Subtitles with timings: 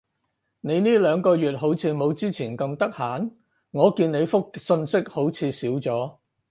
[0.61, 3.31] 你呢兩個月好似冇之前咁得閒？
[3.69, 6.13] 我見你覆訊息好似少咗